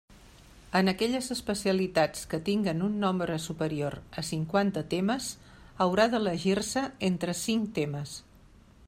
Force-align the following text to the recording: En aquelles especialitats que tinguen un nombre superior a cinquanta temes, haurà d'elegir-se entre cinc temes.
En 0.77 0.87
aquelles 0.91 1.27
especialitats 1.35 2.23
que 2.31 2.39
tinguen 2.47 2.81
un 2.87 2.95
nombre 3.03 3.35
superior 3.45 3.99
a 4.21 4.25
cinquanta 4.31 4.85
temes, 4.95 5.29
haurà 5.87 6.09
d'elegir-se 6.15 6.87
entre 7.11 7.37
cinc 7.45 7.73
temes. 7.79 8.17